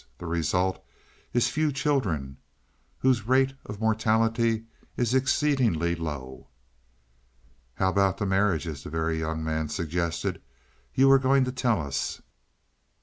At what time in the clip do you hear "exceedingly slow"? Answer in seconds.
5.13-6.47